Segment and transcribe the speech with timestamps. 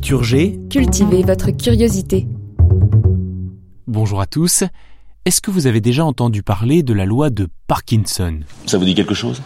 [0.00, 0.58] Culture G.
[0.70, 2.26] Cultivez votre curiosité.
[3.86, 4.64] Bonjour à tous.
[5.26, 8.40] Est-ce que vous avez déjà entendu parler de la loi de Parkinson?
[8.64, 9.42] Ça vous dit quelque chose?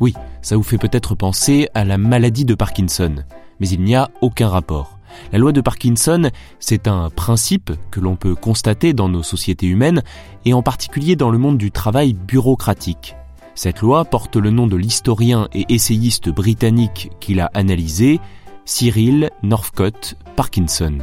[0.00, 3.22] Oui, ça vous fait peut-être penser à la maladie de Parkinson,
[3.60, 4.98] mais il n'y a aucun rapport.
[5.32, 6.28] La loi de Parkinson,
[6.58, 10.02] c'est un principe que l'on peut constater dans nos sociétés humaines
[10.44, 13.14] et en particulier dans le monde du travail bureaucratique.
[13.54, 18.18] Cette loi porte le nom de l'historien et essayiste britannique qui l'a analysé,
[18.64, 20.98] Cyril Northcote Parkinson.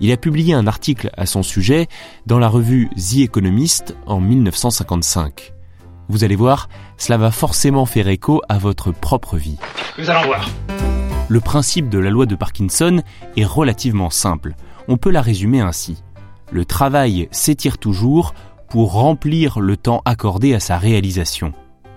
[0.00, 1.88] Il a publié un article à son sujet
[2.26, 5.52] dans la revue The Economist en 1955.
[6.08, 9.58] Vous allez voir, cela va forcément faire écho à votre propre vie.
[9.98, 10.48] Nous allons voir.
[11.28, 13.02] Le principe de la loi de Parkinson
[13.36, 14.54] est relativement simple.
[14.88, 16.02] On peut la résumer ainsi.
[16.50, 18.34] Le travail s'étire toujours
[18.68, 21.52] pour remplir le temps accordé à sa réalisation.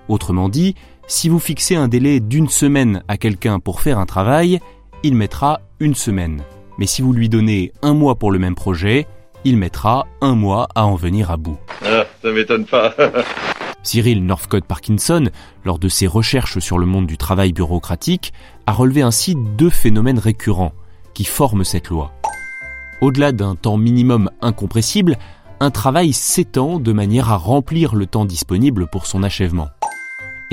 [0.09, 0.75] Autrement dit,
[1.07, 4.59] si vous fixez un délai d'une semaine à quelqu'un pour faire un travail,
[5.03, 6.43] il mettra une semaine.
[6.77, 9.05] Mais si vous lui donnez un mois pour le même projet,
[9.45, 11.57] il mettra un mois à en venir à bout.
[11.85, 12.93] Ah, ça m'étonne pas.
[13.83, 15.29] Cyril Northcote Parkinson,
[15.65, 18.31] lors de ses recherches sur le monde du travail bureaucratique,
[18.65, 20.73] a relevé ainsi deux phénomènes récurrents
[21.13, 22.13] qui forment cette loi.
[23.01, 25.17] Au-delà d'un temps minimum incompressible,
[25.59, 29.67] un travail s'étend de manière à remplir le temps disponible pour son achèvement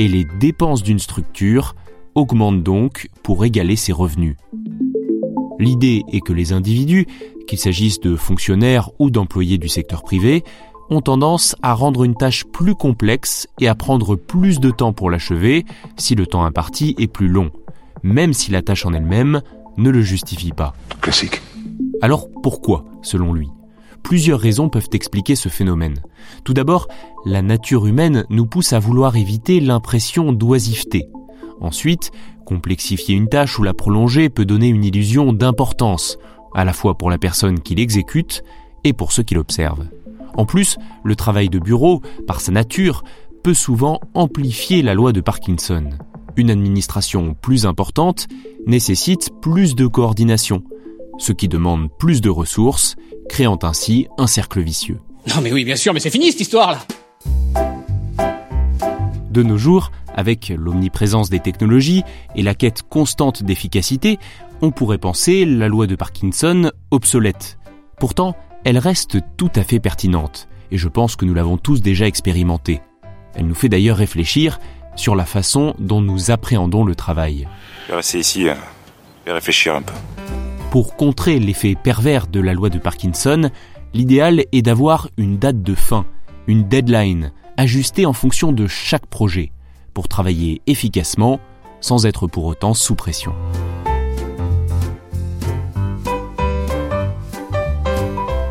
[0.00, 1.74] et les dépenses d'une structure
[2.14, 4.34] augmentent donc pour égaler ses revenus.
[5.58, 7.06] L'idée est que les individus,
[7.46, 10.42] qu'il s'agisse de fonctionnaires ou d'employés du secteur privé,
[10.88, 15.10] ont tendance à rendre une tâche plus complexe et à prendre plus de temps pour
[15.10, 15.66] l'achever
[15.98, 17.50] si le temps imparti est plus long,
[18.02, 19.42] même si la tâche en elle-même
[19.76, 20.72] ne le justifie pas.
[21.02, 21.42] Classique.
[22.00, 23.50] Alors pourquoi, selon lui?
[24.02, 26.02] Plusieurs raisons peuvent expliquer ce phénomène.
[26.44, 26.88] Tout d'abord,
[27.24, 31.08] la nature humaine nous pousse à vouloir éviter l'impression d'oisiveté.
[31.60, 32.10] Ensuite,
[32.44, 36.18] complexifier une tâche ou la prolonger peut donner une illusion d'importance,
[36.54, 38.42] à la fois pour la personne qui l'exécute
[38.84, 39.86] et pour ceux qui l'observent.
[40.34, 43.04] En plus, le travail de bureau, par sa nature,
[43.42, 45.90] peut souvent amplifier la loi de Parkinson.
[46.36, 48.26] Une administration plus importante
[48.66, 50.62] nécessite plus de coordination,
[51.20, 52.96] ce qui demande plus de ressources,
[53.28, 54.98] créant ainsi un cercle vicieux.
[55.28, 56.80] Non mais oui, bien sûr, mais c'est fini cette histoire-là
[59.30, 62.02] De nos jours, avec l'omniprésence des technologies
[62.34, 64.18] et la quête constante d'efficacité,
[64.62, 67.58] on pourrait penser la loi de Parkinson obsolète.
[67.98, 72.06] Pourtant, elle reste tout à fait pertinente, et je pense que nous l'avons tous déjà
[72.06, 72.80] expérimentée.
[73.34, 74.58] Elle nous fait d'ailleurs réfléchir
[74.96, 77.46] sur la façon dont nous appréhendons le travail.
[77.86, 78.54] Je vais rester ici euh,
[79.26, 79.94] et réfléchir un peu.
[80.70, 83.50] Pour contrer l'effet pervers de la loi de Parkinson,
[83.92, 86.06] l'idéal est d'avoir une date de fin,
[86.46, 89.50] une deadline, ajustée en fonction de chaque projet,
[89.94, 91.40] pour travailler efficacement
[91.80, 93.34] sans être pour autant sous pression.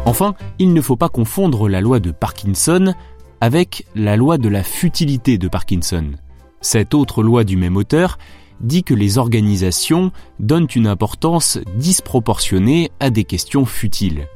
[0.06, 2.96] Enfin, il ne faut pas confondre la loi de Parkinson
[3.40, 6.12] avec la loi de la futilité de Parkinson.
[6.60, 8.18] Cette autre loi du même auteur
[8.62, 14.28] dit que les organisations donnent une importance disproportionnée à des questions futiles.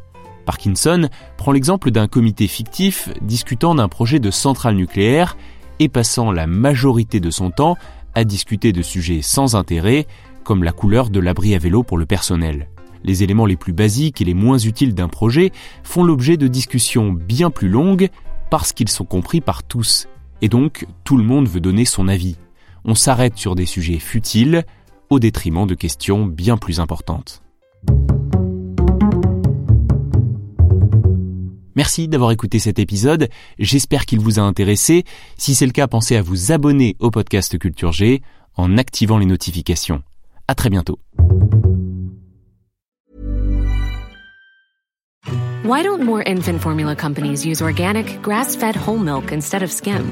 [0.45, 5.37] Parkinson prend l'exemple d'un comité fictif discutant d'un projet de centrale nucléaire
[5.79, 7.77] et passant la majorité de son temps
[8.13, 10.05] à discuter de sujets sans intérêt,
[10.43, 12.67] comme la couleur de l'abri à vélo pour le personnel.
[13.03, 15.51] Les éléments les plus basiques et les moins utiles d'un projet
[15.83, 18.09] font l'objet de discussions bien plus longues
[18.49, 20.07] parce qu'ils sont compris par tous,
[20.41, 22.37] et donc tout le monde veut donner son avis
[22.85, 24.63] on s'arrête sur des sujets futiles
[25.09, 27.41] au détriment de questions bien plus importantes.
[31.75, 35.05] Merci d'avoir écouté cet épisode, j'espère qu'il vous a intéressé.
[35.37, 38.21] Si c'est le cas, pensez à vous abonner au podcast Culture G
[38.55, 40.03] en activant les notifications.
[40.47, 40.99] À très bientôt.
[45.65, 50.11] Why don't more infant formula companies use organic, grass-fed whole milk instead of skim?